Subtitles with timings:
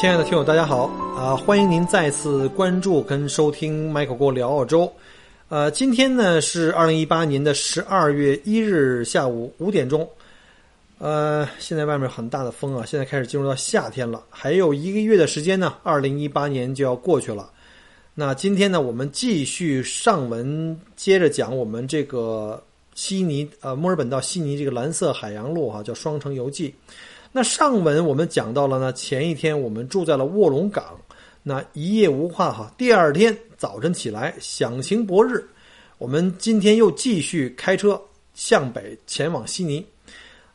[0.00, 0.84] 亲爱的听友，大家好
[1.16, 1.34] 啊！
[1.34, 4.92] 欢迎您再次关注跟收听 Michael 郭聊澳洲。
[5.48, 10.08] 呃，今天呢是二零一八年的十二月一日下午五点钟。
[10.98, 17.50] 呃，现在外面很大的风啊，现在开始进入到夏天了，还有一个月的时间呢，二零一八年就要过去了。
[18.14, 22.62] 那今天呢，我们继续上文，接着讲我们这个
[22.94, 26.72] 悉尼呃墨尔本到悉尼这个蓝色海洋路哈，叫双城游记。
[27.30, 30.98] 那上文我们讲到了呢，前一天我们住在了卧龙岗，
[31.42, 32.72] 那一夜无话哈。
[32.78, 35.46] 第二天早晨起来，响晴博日，
[35.98, 38.00] 我们今天又继续开车
[38.34, 39.84] 向北前往悉尼。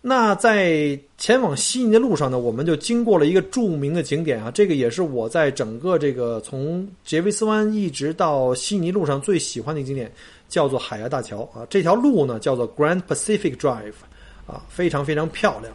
[0.02, 10.12] 那在前往悉尼的路上呢，我们就经过了一个著名的景点啊，这个也是我在整个这个从杰维斯湾一直到悉尼路上最喜欢的景点，
[10.50, 11.66] 叫做海牙大桥啊。
[11.70, 13.94] 这条路呢叫做 Grand Pacific Drive，
[14.46, 15.74] 啊，非常非常漂亮。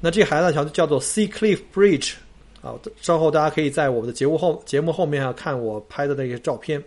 [0.00, 2.14] 那这海大桥就叫做 Sea Cliff Bridge，
[2.62, 6.82] 啊，稍后大家可以在我们的节目后节目后面啊看我拍的那个照片。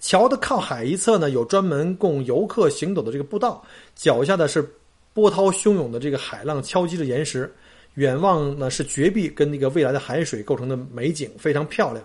[0.00, 3.62] 桥的靠海一侧呢，有专门供游客行走的这个步道，
[3.94, 4.66] 脚下的是
[5.12, 7.52] 波涛汹涌的这个海浪敲击着岩石，
[7.94, 12.04] 远望呢是绝壁跟那个未来的海水构成的美景，非常漂亮。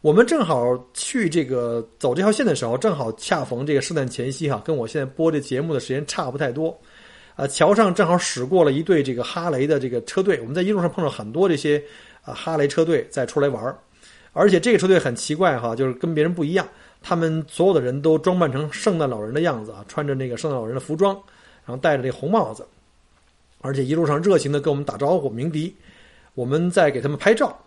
[0.00, 6.76] 我们正好去这个走这条线的时候，正好恰逢这个圣诞前夕哈，跟我现在播这节目的时间差不太多。
[7.40, 11.82] 呃，桥上正好驶过了一队这个哈雷的这个车队，我们在一路上碰到很多这些
[12.22, 13.74] 啊哈雷车队在出来玩儿
[14.34, 16.68] 而且这个车队很奇怪哈，就是跟别人不一样，
[17.00, 21.14] 他们所有的人都装扮成圣诞老人的样子啊，穿着那个圣诞老人的服装，
[21.64, 22.62] 然后戴着这红帽子，
[23.62, 25.74] 而且一路上热情的跟我们打招呼鸣笛，
[26.34, 27.58] 我们在给他们拍照。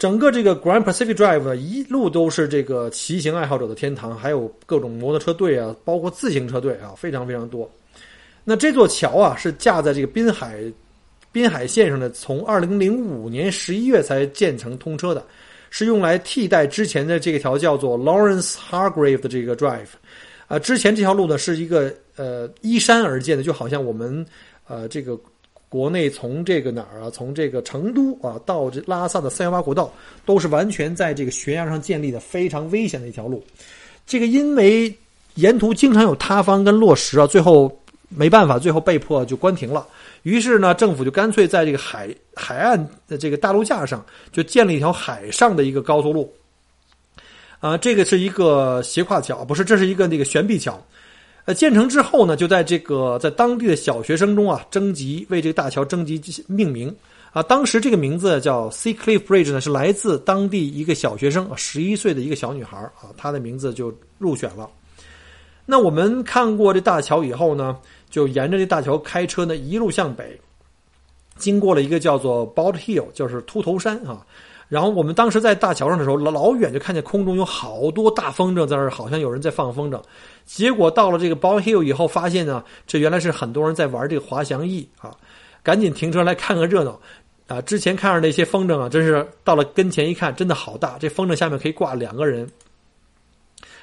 [0.00, 7.70] 整个这个 Grand Pacific Drive 一路都是这个骑行爱好者的天堂，还有各种摩托车队啊，包括自行车队啊，非常非常多。
[8.48, 10.56] 那这座桥啊，是架在这个滨海
[11.32, 15.26] 滨海线上的，从二零零五年十一月才建成通车的，
[15.68, 19.88] 是用来替代之前的这条叫做 Lawrence Hargrave 的这个 Drive。
[20.46, 24.24] 啊，之前这条路呢是一个呃依山而建的，就好像我们
[24.68, 25.18] 呃这个
[25.68, 29.92] 国内从这个哪儿啊，从这个成都啊到这拉萨的三幺八国道，
[30.24, 33.42] 都是完全在这个悬崖上建立的，非常危险的一条路。
[34.06, 34.96] 这个因为
[35.34, 37.76] 沿途经常有塌方跟落石啊，最后。
[38.08, 39.86] 没办法，最后被迫就关停了。
[40.22, 46.32] 于是呢，政府就干脆在这个海海岸的这个大陆架上，就建了一条海上的一个高速路。
[47.58, 50.80] 啊，这个是一个斜跨桥，不是，这是一个那个悬臂桥。
[51.46, 56.94] 呃，建成之后呢，就在这个在当地的小学生中啊，征集为这个大桥征集命名。
[57.32, 64.68] 啊，当时这个名字叫 Sea Cliff Bridge 呢，是来自当地一个小学生，十一岁的一个小女孩啊，她的名字就入选了。
[65.66, 67.76] 那我们看过这大桥以后呢？
[68.08, 70.40] 就沿着这大桥开车呢，一路向北，
[71.36, 74.24] 经过了一个叫做 Bald Hill，就是秃头山啊。
[74.68, 80.00] 然后我们当时在大桥上的时候，老老远就看见空中有好多大风筝在那儿，好像有人在放风筝。
[80.44, 85.14] 结果到了这个 Bald Hill 以后，发现呢，这原来是很多人在玩这个滑翔翼啊。
[85.64, 86.98] 赶紧停车来看个热闹
[87.48, 87.60] 啊！
[87.62, 92.48] 之前看着那些风筝啊，真是到了跟前一看，真的好大，这风筝下面可以挂两个人。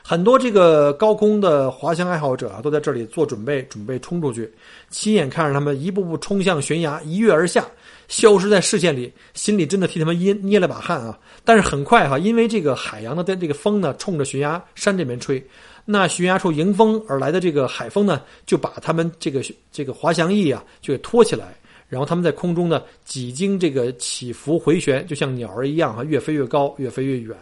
[0.05, 4.51] 很多这个高空的滑翔爱好者啊，都在这里做准备，准备冲出去。
[4.89, 7.65] 亲眼看着他们一步步冲向悬崖，一跃而下，
[8.09, 11.17] 消失在视线里，心里真的替他们捏捏了把汗啊！
[11.45, 15.41] 但是很快哈，因为这个海洋的这个风呢，冲着悬崖山这边吹，
[15.85, 19.41] 那悬崖处迎风而来的这个海风呢，就把他们这个
[19.71, 21.56] 这个滑翔翼啊，就给托起来，
[21.88, 27.38] 然后他们在空中呢，几经这个起伏回旋，就像鸟儿一样哈，越飞越高，越飞越远。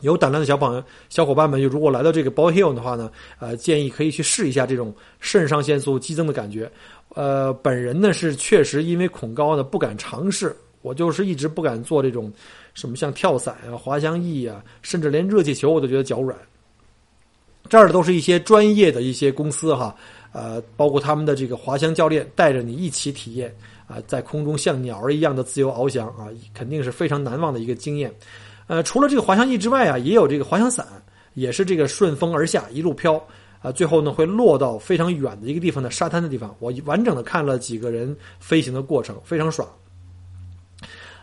[0.00, 6.70] 有胆量的小朋友、小伙伴们，就如果来到这个 Ball Hill 的话呢，呃，建议可以去试一下这种肾上腺素激增的感觉。
[7.14, 12.32] 呃，本人呢是确实因为恐高呢不敢尝试，我就是一直不敢做这种
[12.72, 16.36] 什么像跳伞啊、滑翔翼啊，甚至连热气球我都觉得脚软。
[17.68, 19.94] 这儿都是一些专业的一些公司哈，
[20.32, 23.54] 呃，包括他们的这个滑翔教练带着你一起体验
[23.86, 28.12] 啊，在空中像鸟儿一样的自由翱翔啊，肯定是非常难忘的一个经验。
[28.70, 30.86] 呃，除了这个滑翔翼之外啊，也有这个滑翔伞，
[31.34, 33.20] 也是这个顺风而下，一路飘，
[33.62, 36.54] 啊，最后呢会落到非常远的一个地方的沙滩的地方。
[36.60, 39.68] 我完整的看了几个人飞行的过程，非常爽。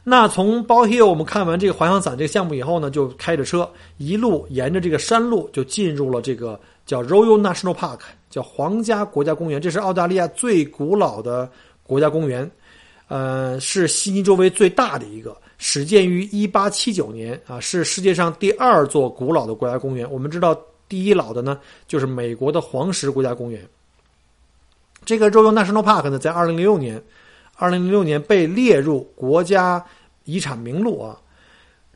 [0.03, 7.99] 那从包 Hill 我们看完这个滑翔伞这个项目以后呢，就开着车一路沿着这个山路就进入了这个叫 Royal National Park，
[8.29, 9.61] 叫皇家国家公园。
[9.61, 11.49] 这是澳大利亚最古老的
[11.83, 12.51] 国家公园，
[13.07, 20.09] 呃，是悉尼周围最大的一个，始建于1879年啊，是世界上第二座古老的国家公园。
[20.11, 23.61] 我们知道第一老的呢，就是美国的黄石国家公园。
[25.05, 27.01] 这个 Royal National Park 呢，在2006年
[27.57, 29.85] ，2006年被列入国家。
[30.29, 31.17] 遗产名录啊，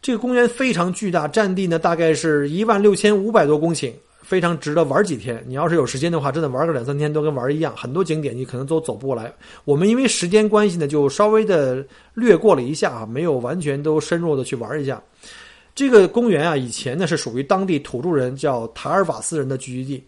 [0.01, 3.91] 这个公园非常巨大，占地呢大概是一万六千五百多公顷，
[4.31, 5.43] 非常值得玩几天。
[5.45, 7.75] 你要是有时间的话，真的玩个两三天都跟玩一样。
[7.75, 9.29] 很多景点你可能都走不过来。
[9.65, 15.03] 我们因为时间关系呢，就稍微的略过了一下啊，没有完全都深入的去玩一下。
[15.75, 20.03] 这个公园啊，以前呢是属于当地土著人叫塔尔瓦斯人的聚居地，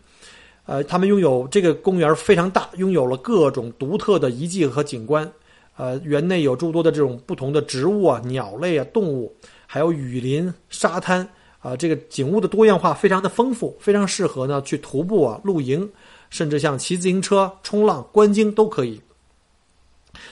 [0.68, 5.30] 呃，他们拥有这个公园非常大，拥有了各种独特的遗迹和景观。
[5.76, 9.36] 呃，园内有诸多的这种不同的植物啊、鸟类啊、动物，
[9.68, 11.28] 还有雨林、沙滩
[11.64, 15.90] 啊，这个景物的多样化非常的丰富，非常适合呢去徒步啊、露营，
[16.30, 19.02] 甚至像骑自行车、冲浪、观鲸都可以。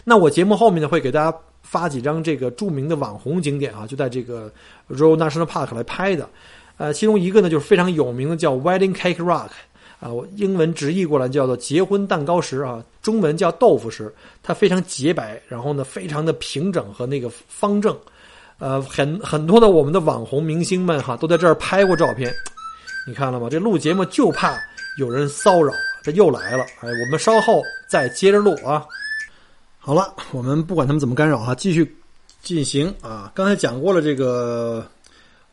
[0.04, 4.52] 那我节目后面呢会给大家发几张这个著名的网红景点啊，就在这个
[4.90, 6.30] Royal National Park 来拍的。
[6.76, 9.50] 呃，其中一个呢就是非常有名的叫 Wedding Cake Rock。
[10.02, 14.12] 啊，我英文直译过来叫做结婚蛋糕石啊，中文叫豆腐石。
[14.42, 17.96] 它非常洁白，然后呢，非常的平整和那个方正。
[18.62, 22.32] 呃，很很多的我们的网红明星们哈，都在这儿拍过照片。
[23.08, 23.48] 你看了吗？
[23.50, 24.56] 这录节目就怕
[25.00, 25.74] 有人骚扰，
[26.04, 26.64] 这又来了。
[26.82, 28.86] 哎，我们稍后再接着录啊。
[29.80, 31.98] 好了，我们不管他们怎么干扰哈，继续
[32.44, 33.32] 进行啊。
[33.34, 34.88] 刚才讲过了这个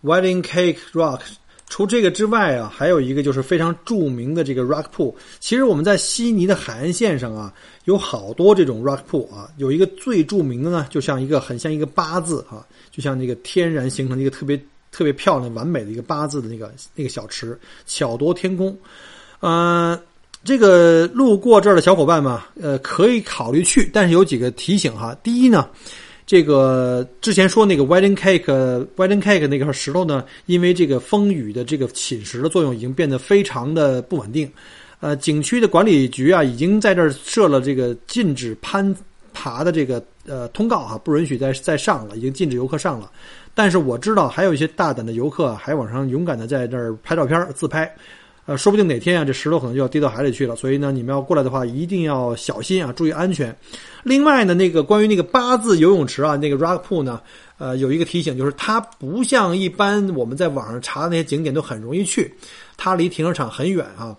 [0.05, 1.21] Wedding Cake Rock。
[1.69, 5.15] 除这个之外啊，还有一个就是非常著名的这个 rock pool。
[5.39, 7.53] 其实我们在悉尼的海岸线上啊，
[7.85, 9.49] 有好多这种 rock pool 啊。
[9.59, 14.57] 有一个最著名的呢，就像一个很像一个八字啊，就像那个天然形成一个特别
[14.91, 18.77] 特别漂亮、完美的一个八字的那个那个小池，巧夺天工。
[19.41, 19.97] 嗯，
[20.43, 25.15] 这个路过这儿的小伙伴们，呃，可以考虑去，但是有几个提醒哈。
[25.23, 25.69] 第一呢。
[26.29, 34.47] 这个之前说那个 wedding cake，wedding cake 那块石头呢，因为这个风雨的这个侵蚀的作用，已经变得非常的不稳定。
[35.01, 38.95] 呃，景区的管理局啊，已经在这儿设了这个禁止攀
[39.33, 43.11] 爬的这个呃通告哈，不允许再再上了，已经禁止游客上了。
[43.55, 47.91] 但是我知道还有一些大胆的游客还往上勇敢的在这儿拍照片自拍。
[48.49, 50.57] 呃，说不定哪天啊，这石头可能就要跌到海里去了。
[50.57, 53.55] 所以呢，你们要过来的话，一定要小心啊，注意安全。
[54.03, 57.21] 另外呢，那个关于那个八字游泳池啊，那个 rock pool 呢，
[57.59, 62.35] 呃，有一个提醒，就是它不像一般我们在网上查的那些景点都很容易去，
[62.79, 64.17] 它离停车场很远啊。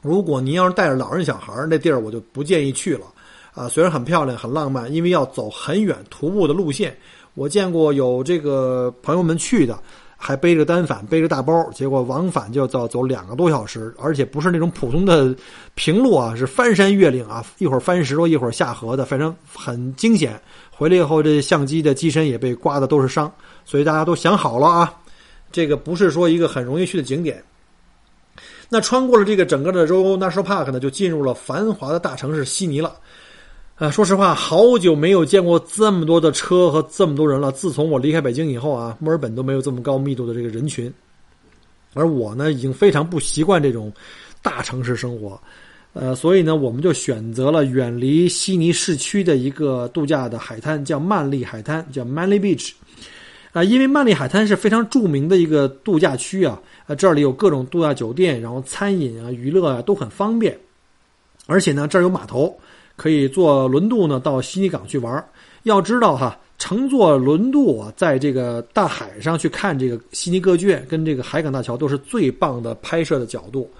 [0.00, 3.06] 如果您要是带着老人小孩儿，那地儿我就不建议去了
[3.52, 3.68] 啊。
[3.68, 6.96] 虽然很漂亮、很浪漫，因为要走很远徒步的路线。
[7.34, 9.76] 我见过有这个朋友们去的。
[10.22, 15.34] 还背着单反，背着大包，结果往返就要走两个多小时，而且不是那种普通的
[15.74, 20.38] 平路啊，是翻山越岭啊，一会儿翻石头，一会儿下河的，反正很惊险。
[20.70, 23.32] 回来以后，这相机的机身也被刮的都是伤，
[23.64, 24.94] 所以大家都想好了啊，
[25.50, 27.42] 这个不是说一个很容易去的景点。
[28.68, 32.94] 那穿过了这个整个的 road National Park 呢，就进入了繁华的大城市悉尼了。
[33.80, 37.50] 啊，说实话，好久没有见过这么多的车和这么多人了。
[37.50, 40.92] 自从我离开北京以后啊，墨尔本都没有这么高密度的这个人群。
[41.94, 43.90] 而我呢，已经非常不习惯这种
[44.42, 45.40] 大城市生活，
[45.94, 52.72] 呃，所以呢，我们就选择了远离悉尼市区的一个度假的海滩，叫曼丽海滩，叫 Manly Beach。
[53.52, 60.54] 啊，因为曼丽海滩是非常著名的一个度假区啊，呃，这里有各种度假酒店，然后餐饮啊、娱乐啊都很方便，
[61.46, 62.54] 而且呢，这儿有码头。
[63.00, 65.24] 可以坐轮渡呢到悉尼港去玩
[65.62, 73.70] 要知道哈，乘坐轮渡啊，在这个大海上去看这个悉尼歌剧院跟这个海港大桥都是最棒的拍摄的角度。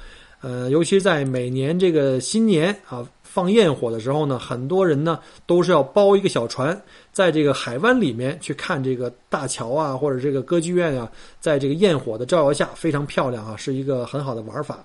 [0.40, 6.80] 呃，尤其在每年这个新年啊放焰火的时候呢，很多人呢都是要包一个小船，
[7.12, 11.06] 在这个海湾里面去看这个大桥啊或者这个歌剧院啊，
[11.40, 14.82] 在这个焰火的照耀下非常漂亮啊，是一个很好的玩法。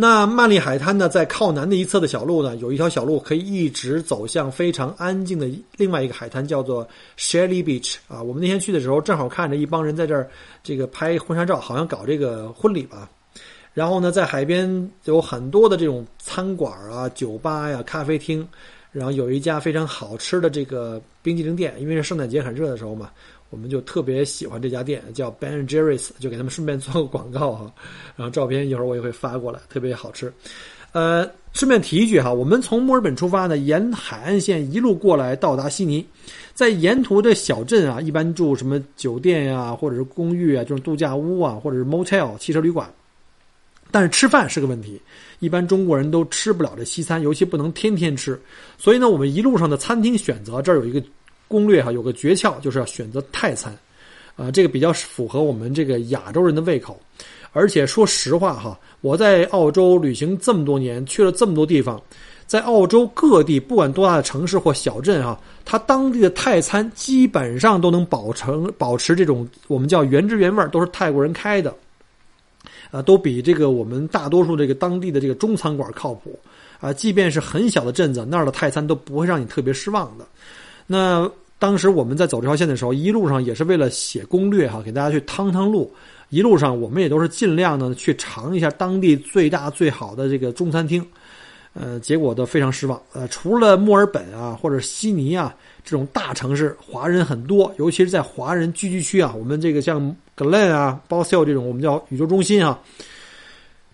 [0.00, 6.86] 那曼丽海滩呢，在靠南的一侧的小路呢，有一条小路可以一直走向非常安静的另外一个海滩，叫做
[7.18, 8.22] Shelly Beach 啊。
[8.22, 10.30] 我们那天去的时候，正好看着一帮人在这儿
[10.62, 13.10] 这个拍婚纱照，好像搞这个婚礼吧。
[13.74, 18.46] 然后呢，在海边有很多的这种餐馆啊、酒吧呀、咖啡厅，
[18.92, 23.10] 然后有一家非常好吃的这个冰激凌店，因为是圣诞节很热的时候嘛。
[23.50, 27.72] 我们就特别喜欢这家店，叫 Ben Jerry's，就给他们顺便做个广告哈。
[28.16, 30.32] 然后照片一会儿我也会发过来，特别好吃。
[30.92, 36.04] 呃，顺便提一句哈，我们从墨尔本出发呢，沿海岸线一路过来到达悉尼，
[36.54, 42.90] 在沿途的小镇啊，一般住什么酒店呀，或者是公寓啊，就是度假屋啊，或者是 motel 汽车旅馆。
[43.90, 45.00] 但是吃饭是个问题，
[45.38, 48.38] 一般中国人都吃不了这西餐，尤其不能天天吃。
[48.76, 51.02] 所以呢，我们一路上的餐厅选择这儿有一个
[51.48, 53.76] 攻略哈，有个诀窍，就是要选择泰餐，
[54.36, 57.00] 啊，这个比较符合我们这个亚洲人的胃口。
[57.52, 62.00] 而且说实话哈，我在澳洲旅行这么多年，去了这么多地方，
[62.46, 71.74] 在澳洲各地不管多大的城市或小镇哈，它当地的泰餐基本上都能保成保持这种我们叫原汁原味，都是泰国人开的。
[72.90, 76.38] 啊，都比这个我们大多数这个当地的这个中餐馆靠谱
[76.80, 76.90] 啊！
[76.90, 80.26] 即便是很小的镇子，那儿的泰餐都不会让你特别失望的。
[80.88, 81.30] 那
[81.60, 85.88] 当时我们在走这条线的时候，一路上也是为了写攻略哈，给大家去趟趟路。
[86.30, 91.06] 一路上我们也都是尽量呢去尝一下当地最大最好的这个中餐厅。
[91.74, 93.00] 呃，结果都非常失望。
[93.12, 95.54] 呃，除了墨尔本啊或者悉尼啊
[95.84, 100.14] 这种大城市，华人很多，尤其是在华人聚居区啊，我们这个像。
[100.38, 102.78] 格兰啊，包塞尔这种我们叫宇宙中心啊。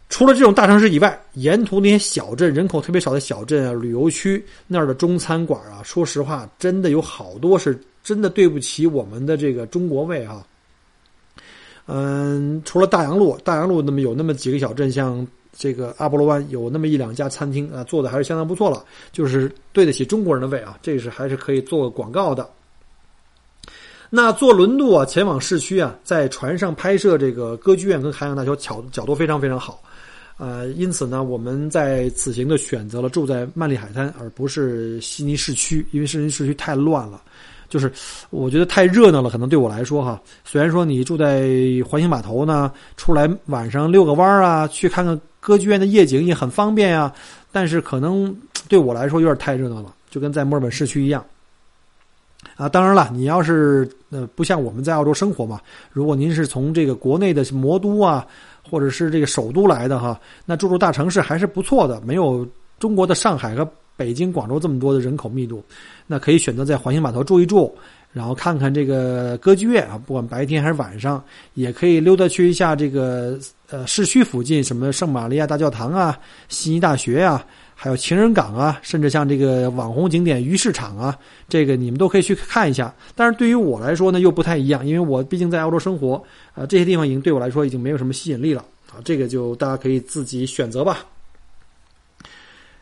[0.09, 10.47] 除了这种大城市以外，沿途那些小镇，人口特别少的小镇啊，旅游区那儿的中餐馆啊，说实话，真的有好多是真的对不起我们的这个中国胃啊。
[11.87, 22.49] 嗯，除了大洋路，大洋路那么有那么几个小镇，像这个阿波罗湾有那么一两家餐厅啊，做的还是相当不错了，就是对得起中国人的胃啊，这是还是可以做广告的。
[24.11, 29.83] 那坐轮渡啊，前往市区啊，在船上拍摄这个歌剧院跟海洋大桥，角角度非常非常好，
[30.37, 37.23] 呃，因此呢，我们在此行的选择了住在曼丽海滩，而不是悉尼市区，因为悉尼市区太乱了，
[37.69, 37.91] 就是
[38.31, 40.21] 我觉得太热闹了，可能对我来说哈。
[40.45, 41.49] 虽然说你住在
[41.89, 47.13] 环形码头呢，出来晚上遛个弯儿啊，去看看歌剧院的夜景也很方便呀，
[47.53, 48.37] 但是可能
[48.69, 51.25] 对我来说有点太热闹了，就跟在墨尔本市区一样。
[52.57, 55.61] 啊，当然了，你要是呃不像我们在澳洲生活嘛，
[55.91, 58.27] 如果您是从这个国内的魔都啊，
[58.69, 62.47] 或者是这个首都来的哈，那住住大城市还是不错的，没有
[62.79, 65.63] 中国的上海和北京、广州这么多的人口密度，
[66.07, 67.73] 那可以选择在环形码头住一住，
[68.13, 71.23] 然后看看这个歌剧院啊，不管白天还是晚上，
[71.55, 73.39] 也可以溜达去一下这个
[73.71, 76.19] 呃市区附近，什么圣玛利亚大教堂啊、
[76.49, 77.45] 悉尼大学啊。
[77.77, 82.95] 还有情人港啊，甚至像这个网红景点鱼市场啊，这个你们都可以去看一下。
[83.15, 86.23] 但是对于我来说呢，又不太一样，因为我毕竟在澳洲生活，
[86.55, 89.03] 啊，这些地方已经对我来说已经没有什么吸引力了啊。
[89.05, 91.05] 这个就大家可以自己选择吧。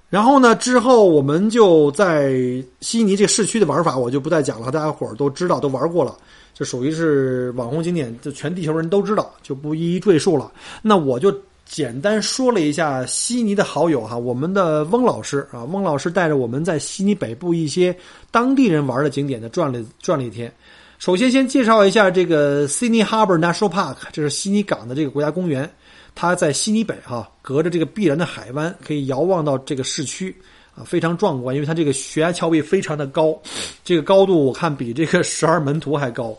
[0.08, 2.34] 然后呢，之后我们就在
[2.80, 6.14] 悉尼这个市区的玩法，我就不再讲了，大家伙儿都知道，都玩过了，
[6.52, 10.52] 就属于是网红景点，就全地球人都知道，就不一一赘述了。
[10.82, 11.34] 那我就。
[11.72, 17.96] 简单说了一下悉尼的好友哈，我们的翁老师啊，翁老师带着我们在悉尼北部一些
[18.30, 20.52] 当地人玩的景点呢转了转了一天。
[20.98, 25.68] 首先先介绍一下这个 Sydney Harbour National Park，这是悉尼港的这个国家公园，
[26.14, 30.36] 它在悉尼北哈，隔着这个碧蓝的海湾，可以遥望到这个市区
[30.76, 33.34] 啊，非常壮观，因为它这个悬崖峭壁非常的高，
[33.82, 36.36] 这个高度我看比这个十二门徒还高。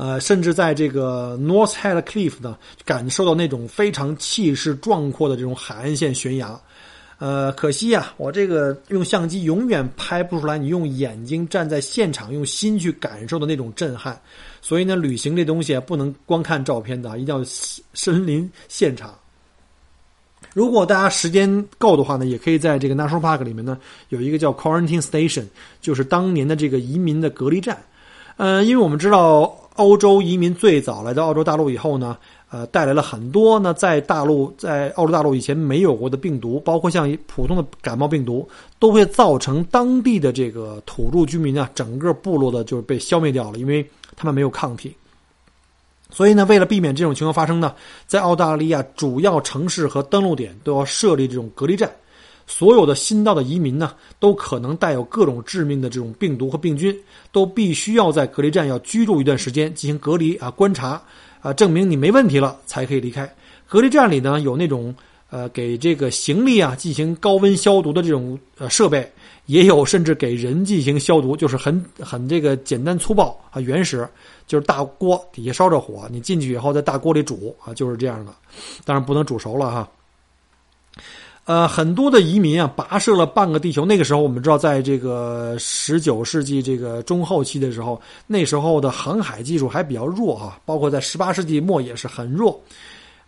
[0.00, 6.58] 呃，甚至在这个 North Head Cliff 呢，感受到那种非常气势壮阔的这种海岸线悬崖。
[7.18, 14.18] 呃，可惜呀，我这个用相机永远拍不出来，你用眼睛站在现场，用心去感受的那种震撼。
[14.62, 17.44] 所以呢，旅行这东西不能光看照片的，一定要
[17.92, 19.14] 身临现场。
[20.54, 23.76] 如果大家时间够的话呢，也可以在这个 National Park 里面呢，
[24.08, 25.44] 有一个叫 Quarantine Station，
[25.82, 27.76] 就是当年的这个移民的隔离站。
[28.38, 29.54] 呃，因为我们知道。
[29.80, 32.16] 欧洲移民最早来到澳洲大陆以后呢，
[32.50, 43.84] 呃，带来了很多呢，在大陆在澳洲大陆以前没有过的病毒，包括像普通的感冒病毒，都会造成当地的这个土著居民啊，整个部落的就是被消灭掉了，因为
[44.16, 44.94] 他们没有抗体。
[46.10, 47.74] 所以呢，为了避免这种情况发生呢，
[48.06, 51.90] 在澳大利亚主要城市和登陆点都要设立这种隔离站。
[52.46, 56.96] 所有的新到的移民呢，都可能带有各种致命的这种病毒和病菌，
[57.30, 61.00] 都必须要在隔离站要居住一段时间进行隔离啊观察
[61.40, 63.32] 啊，证明你没问题了才可以离开。
[63.68, 64.92] 隔离站里呢有那种
[65.30, 69.08] 呃给这个行李啊进行高温消毒的这种呃设备，
[69.46, 74.08] 也有甚至给人进行消毒，就是很很这个简单粗暴啊原始，
[74.48, 78.34] 就是大锅底下烧着火，你进去以后在大锅里煮啊，就是这样的，
[78.84, 79.88] 当然不能煮熟了哈。
[81.46, 83.84] 呃，很多的移民啊，跋涉了半个地球。
[83.84, 92.60] 那个时候，我们知道，在这个十九世纪这个中后期的时候，那时候的航海技术还比较弱哈，包括在十八世纪末也是很弱。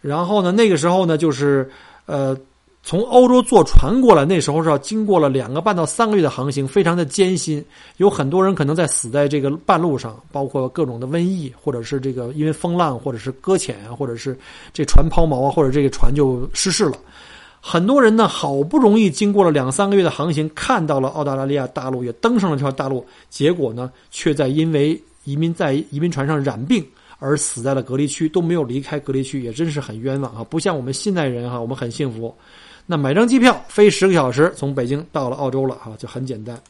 [0.00, 1.68] 然后呢，那个时候呢，就是
[2.06, 2.36] 呃，
[2.84, 7.64] 从欧洲坐船过来，那时候是要经过了两个半到三个月的航行，非常的艰辛。
[7.96, 14.38] 有很多人可能在死在这个半路上，包括各种的瘟疫，或者是这个因为风浪，或者是搁浅啊，或者是
[14.72, 16.96] 这船抛锚啊，或者这个船就失事了。
[17.64, 26.84] 很多人呢，好不容易经过了两三个月的航行，看到了澳大利亚大陆，也登上了这条大陆，结果呢，却在因为移民在移民船上染病
[27.20, 30.42] 而死在了隔离区，都没有离开隔离区，也真是很冤枉啊！
[30.42, 32.34] 不像我们现代人哈，我们很幸福。
[32.84, 36.60] 那买张机票飞十个小时，从北京到了澳洲了哈，就很简单。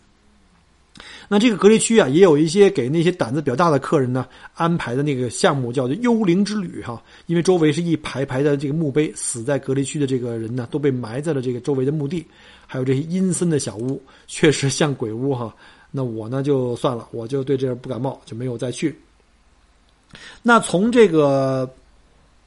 [1.33, 7.03] 那这个隔离区啊，也有一些给那些胆子比较大的客人呢安排的那个项目，叫做“幽灵之旅”哈。
[7.25, 12.23] 因为周围是一排排的这个墓碑，死在隔离区的这个人呢，都被埋在了这个周围的墓地，
[12.67, 15.57] 还有这些阴森的小屋，确实像鬼屋哈。
[15.91, 18.95] 那我呢就算了，我就对这不感冒，就没有再去。
[20.43, 21.67] 那从这个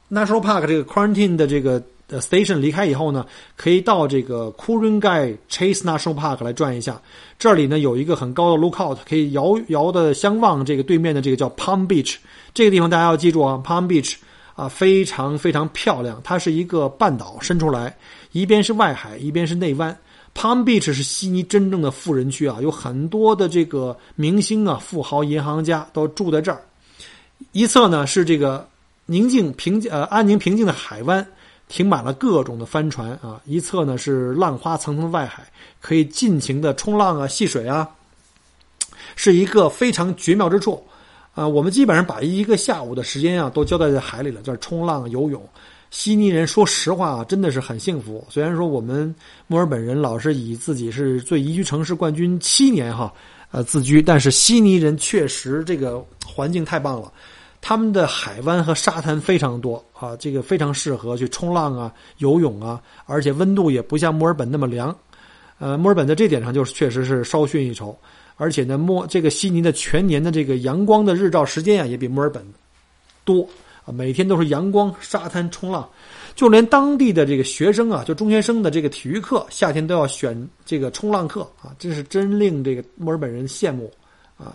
[0.08, 1.82] National Park 这个 Quarantine 的这个。
[2.08, 7.00] 的 station 离开以后呢，可以到这个 k u r u n g a i Chase National Park 来转一下。
[7.38, 12.16] 这里呢有一个很高的 lookout，可以遥遥的相望这个对面的这个叫 Palm Beach
[12.54, 14.14] 这个地方，大家要记住啊，Palm Beach
[14.54, 16.20] 啊非常非常漂亮。
[16.22, 17.96] 它是一个半岛伸出来，
[18.32, 19.96] 一边是外海，一边是内湾。
[20.34, 26.62] Palm Beach 是悉尼真正的富人区啊，有很多的这个明星啊、富豪、银行家都住在这儿。
[27.52, 28.68] 一侧呢是这个
[29.06, 31.26] 宁静平呃安宁平静的海湾。
[31.68, 35.44] 停满了各种的帆船啊，一侧呢是浪花层层的外海，
[35.80, 37.88] 可以尽情的冲浪啊、戏水啊，
[39.16, 40.82] 是一个非常绝妙之处
[41.34, 41.46] 啊。
[41.46, 45.42] 我们基本上把一个下午的时间啊都交代在海里了，就是冲浪、游泳。
[45.90, 48.24] 悉尼人说实话啊，真的是很幸福。
[48.28, 49.14] 虽然说我们
[49.46, 53.12] 墨尔本人老是以自己是最宜居城市冠军七年哈
[53.50, 57.12] 呃自居，但是悉尼人确实这个环境太棒了。
[57.60, 64.94] 他们的海湾和沙滩非常多啊，这个非常适合去冲浪啊、游泳啊，而且温度也不像墨尔本那么凉。
[65.58, 67.98] 呃，墨尔本在这点上就是确实是稍逊一筹，
[68.36, 72.46] 而且呢，墨这个悉尼的全年的这个阳光的日照时间啊，也比墨尔本
[73.24, 73.48] 多
[73.84, 75.88] 啊，每天都是阳光、沙滩、冲浪，
[76.34, 83.90] 就连当地的这个学生啊，就中学生的这个体育课，夏天都要选这个冲浪课啊，真是真令这个墨尔本人羡慕
[84.36, 84.54] 啊。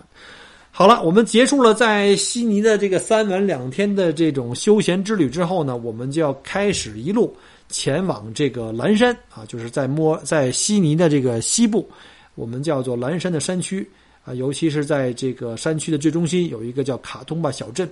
[0.74, 7.36] 好了，我们结束了在悉尼的这个三晚两天的这种休闲之旅之后呢，我们就要开始一路
[7.68, 11.88] 前往这个蓝山啊，就是在摸在悉尼的这个西部，
[12.36, 13.88] 我们叫做蓝山的山区
[14.24, 17.88] 啊，尤其是在这个山区的最中心有一个叫卡通巴小镇。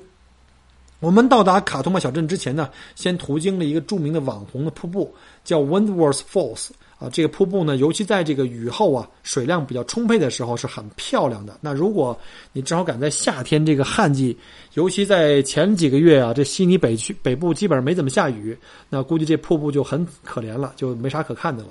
[1.01, 5.13] 我们到达卡通巴小镇之前呢，先途经了一个著名的网红的瀑布，
[5.43, 6.69] 叫 Windworth Falls。
[6.99, 11.57] 啊，这个瀑布呢，尤其在这个雨后啊，水量比较充沛的时候是很漂亮的。
[11.61, 12.19] 那如果
[12.51, 14.37] 你正好赶在夏天这个旱季，
[14.73, 18.57] 尤其在前几个月啊，这悉尼北区北部基本上没怎么下雨，
[18.89, 21.69] 那估计这瀑布就很可怜了，就没啥可看的了。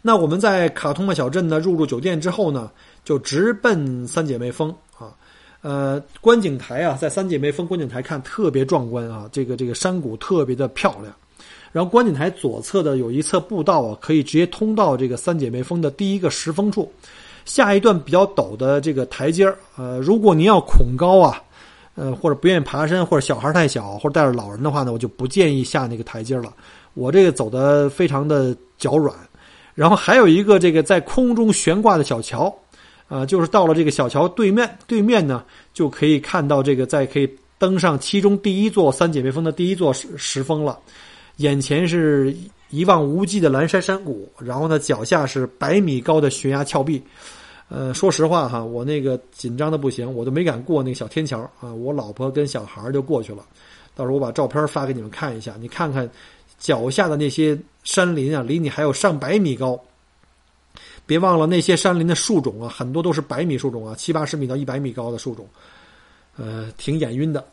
[0.00, 2.70] 那我们在卡通的小镇呢入住酒店之后呢，
[3.04, 5.14] 就直奔三姐妹峰啊，
[5.60, 11.14] 呃，观景台啊，在三姐妹峰观景台看特别壮观啊，这个这个山谷特别的漂亮。
[11.72, 16.92] 然后观景台左侧的有一侧步道啊，可以直接通到这个三姐妹峰的第一个石峰处。
[17.44, 21.42] 下一段比较陡的这个台阶儿，呃，如果您要恐高啊，
[21.96, 26.52] 呃，或者不愿意爬山，或者小孩太小，或者带着老人的话呢，我就不建议下那个台阶了。
[26.94, 29.16] 我这个走的非常的脚软。
[29.74, 32.54] 然后还有一个这个在空中悬挂的小桥，
[33.08, 40.78] 呃，就是到了这个小桥对面， 对面呢就可以看到这个在可以登上其中第一座三姐妹峰的第一座石石峰了。
[41.36, 42.34] 眼前是
[42.70, 47.02] 一望无际的蓝山山谷，然后呢，脚下是百米高的悬崖峭壁。
[47.68, 51.72] 呃，说实话哈，我那个紧张的不行，我都没敢过那个小天桥啊。
[51.72, 53.44] 我老婆跟小孩就过去了。
[53.94, 56.08] 到时候我把照片发给你们看一下，你看看
[56.58, 59.78] 脚下的那些山林啊，离你还有上百米高。
[61.04, 65.46] 别忘了那些山林的树种啊，很多都是百米树种啊，七八十米到一百米高的树种，
[66.36, 67.44] 呃，挺眼晕的。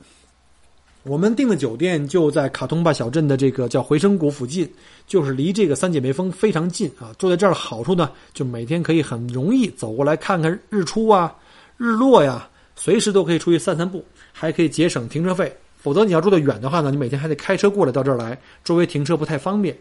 [1.04, 4.70] 我们订的酒店就在卡通巴小镇的这个叫回声谷附近，
[5.08, 7.16] 就是离这个三姐妹峰非常近啊。
[7.18, 11.34] 住在这儿的好处呢，就每天可以很容易走过来看看日出啊、
[11.78, 15.56] 日落呀，随时都可以出去散散步，还可以节省停车费。
[15.78, 19.76] 否则你要住得远的话呢，你每天还得开车过来到这儿来，周围停车不太方便。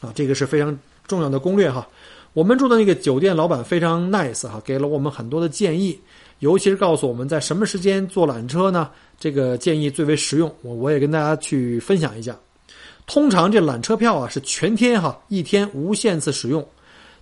[0.00, 1.86] 啊，这个是非常重要的攻略哈。
[2.32, 6.00] 我们住的那个酒店老板非常 nice 哈，给了我们很多的建议。
[6.40, 8.88] 尤其是告诉我们在什么时间坐缆车呢？
[9.20, 12.36] 这个建议最为实用，我我也跟大家去分享一下。
[13.06, 16.66] 通常这缆车票啊是全天哈，一天无限次使用。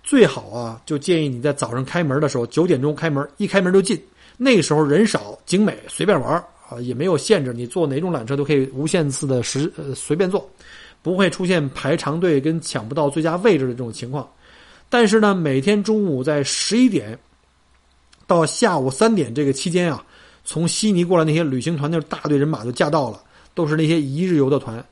[0.03, 4.01] 最好啊，就建议你在早上开门的时候九点钟开门，一开门就进。
[4.37, 10.49] 那时候人少景美，随便玩啊，也没有限制，你坐哪种缆车都可以无限次的时呃随便坐。
[11.01, 14.27] 不会出现排长队跟抢不到最佳位置的这种情况。
[14.89, 17.17] 但是呢，每天中午在十一点
[18.27, 20.03] 到下午三点这个期间啊，
[20.49, 23.21] 从悉尼过来那些旅行团的大队人马就驾到了，
[23.53, 24.83] 都是那些一日游的团，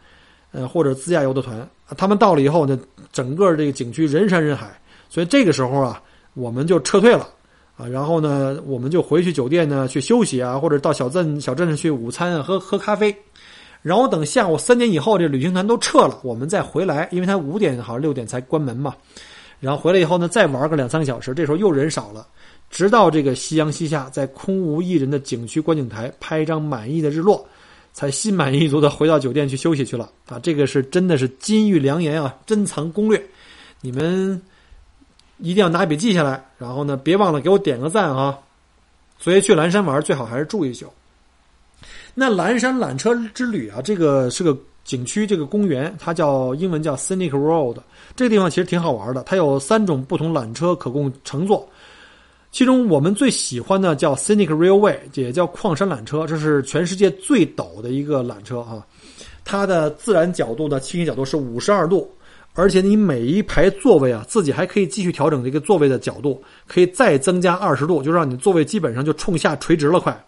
[0.51, 1.67] 呃或者自驾游的团。
[1.97, 2.79] 他们到了以后呢，
[3.11, 5.99] 整个这个景区人山人海，所以这个时候啊，
[6.35, 7.27] 我们就撤退了
[7.75, 13.15] 啊，然后呢，我们就回去酒店呢去休息啊，或者到小镇小镇上去午餐啊，喝喝咖啡。
[13.81, 18.93] 然后等下午三点以后，这旅行团都撤了，我们再回来，因为他五点好像六点才关门嘛。
[19.59, 22.27] 然后回来以后呢，再玩个两三个小时，这时候又人少了，
[22.69, 27.47] 直到这个夕阳西下，在空无一人的景区观景台拍一张满意的日落，
[27.93, 30.37] 才心满意足的回到酒店去休息去了啊！
[30.39, 33.23] 这个是真的是金玉良言啊，珍藏攻略，
[33.81, 34.41] 你们
[35.37, 38.37] 一定要拿笔记下来，然后呢，别忘了给我点个赞啊！
[39.17, 40.85] 所以去蓝山玩最好还是住一宿。
[42.13, 44.57] 那蓝山缆车之旅啊，这个是个。
[44.87, 47.75] 景区这个公园，它叫英文叫 Scenic Road，
[48.15, 49.21] 这个地方其实挺好玩的。
[49.23, 51.67] 它有三种不同缆车可供乘坐，
[52.57, 58.83] 其中我们最喜欢的叫 Scenic Railway，也叫矿山缆车，这是全世界最陡的一个缆车啊。
[59.45, 62.11] 它的自然角度呢，倾斜角度是五十二度，
[62.55, 70.25] 而且你每一排座位啊，自己还可以继续调整这个座位的角度，可以再增加二十度，就让你座位基本上就冲下垂直了，快，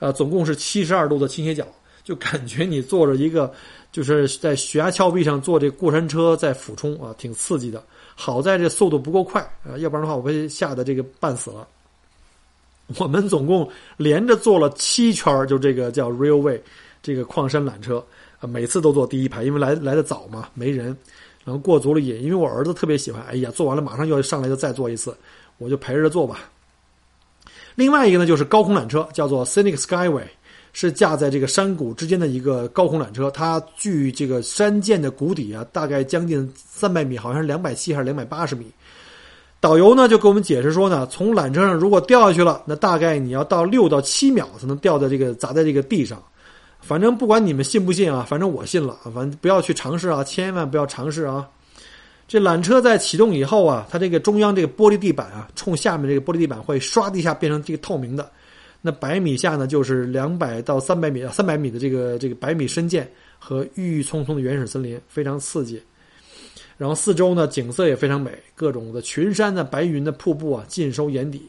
[0.00, 1.66] 呃，总共是七十二度的倾斜角，
[2.04, 3.50] 就感觉你坐着一个。
[3.92, 7.82] 就是在悬崖峭壁上坐这过山车在俯冲啊，挺刺激的。
[8.14, 11.66] 好在这速度不够快啊，要不然的话我被吓得这个半死了。
[12.98, 16.60] 我们总共连着坐了七圈就这个叫 Railway
[17.02, 18.04] 这个矿山缆车
[18.40, 20.96] 啊，每次都坐第一排，因为来来的早嘛，没人。
[21.44, 23.22] 然后过足了瘾，因为我儿子特别喜欢。
[23.24, 25.16] 哎呀，坐完了马上要上来就再坐一次，
[25.58, 26.50] 我就陪着坐吧。
[27.74, 30.26] 另外一个呢，就是高空缆车，叫做 Scenic Skyway。
[30.72, 38.66] 是架在这个山谷之间的一个高空缆车，它距这个山涧的谷底啊，大概将近三百米，好像是两百七还是两百八十米。
[39.58, 46.22] 导游呢就给我们解释说呢，从缆车上如果掉下去了，那大概你要到六到七秒才能掉在这个砸在这个地上。
[46.80, 51.46] 反正不管你们信不信啊，反正我信了，反正不要去尝试啊，千万不要尝试啊。
[52.26, 58.30] 这缆车在启动以后啊，它这个中央这个玻璃地板啊，冲下面这个玻璃地板会唰的一下变成这个透明的。
[58.82, 63.06] 那百米下呢，就是两百到三百米、三百米的这个这个百米深涧
[63.38, 65.82] 和郁郁葱葱的原始森林，非常刺激。
[66.78, 71.46] 然后四周呢，景色也非常美，各种的群山的、白云的、瀑布啊，尽收眼底。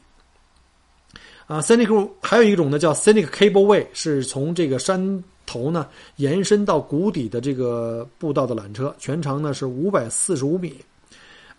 [1.48, 10.76] 啊，Scenic 还有一种呢，叫 Scenic Cable Way，是从这个山头呢延伸到谷底的这个步道的缆车，全长呢是五百四十五米。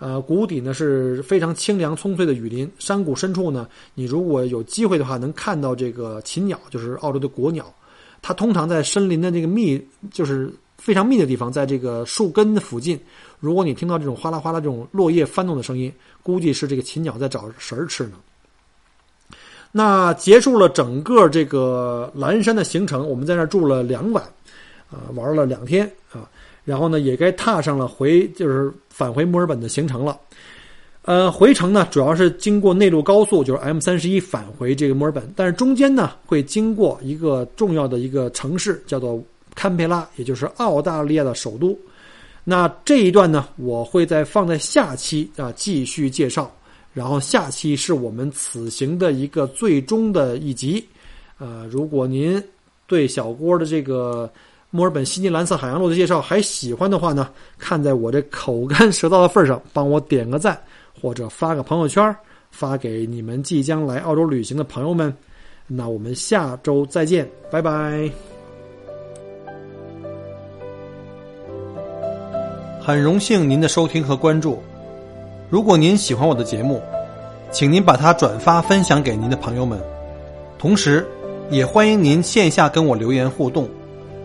[0.02, 7.72] 呃，谷底呢是非常清凉葱翠的雨林，山谷深处呢，你如果有机会的话，能看到这个禽鸟，就是澳洲的国鸟。
[8.20, 12.98] 它通常在森林的这个密，就是非常密的地方，在这个树根的附近。
[13.38, 18.16] 如果你听到这种哗啦哗啦这种落叶翻动的声音，估计是这个禽鸟在找食儿吃呢。
[19.70, 24.24] 那结束了整个这个蓝山的行程，我们在那儿住了两晚，
[24.90, 26.28] 啊，玩了两天啊。
[26.64, 30.16] 然后呢，也该踏上了回就是返回墨尔本的行程了。
[31.04, 39.20] 呃，回程呢主要是经过内陆高速，就是 M 三十一返回这个墨尔本，但是中间呢会经过一个重要的一个城市，叫做
[39.56, 41.76] 堪培拉，也就是澳大利亚的首都。
[42.44, 46.48] 那这一段呢，我会在放在下期啊继续介绍。
[46.94, 50.86] 然后下期是我们此行的一个最终的一集。
[51.38, 52.40] 呃，如果您
[52.86, 54.30] 对小郭的这个。
[54.74, 60.58] 墨尔本悉尼蓝色海洋路的介绍还喜欢的话呢，看在我这口干舌燥的份上，帮我点个赞，
[60.98, 62.16] 或者发个朋友圈，
[62.50, 65.14] 发给你们即将来澳洲旅行的朋友们。
[65.66, 68.10] 那我们下周再见，拜拜。
[72.80, 74.58] 很荣幸您的收听和关注。
[75.50, 76.80] 如果您喜欢我的节目，
[77.50, 79.78] 请您把它转发分享给您的朋友们，
[80.58, 81.06] 同时
[81.50, 83.68] 也欢迎您线下跟我留言互动。